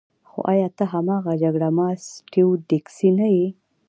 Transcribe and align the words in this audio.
خو 0.29 0.39
ایا 0.51 0.67
ته 0.77 0.83
هماغه 0.93 1.33
جګړه 1.43 1.69
مار 1.77 1.95
سټیو 2.09 2.47
ډیکسي 2.69 3.09
نه 3.19 3.27
یې 3.35 3.47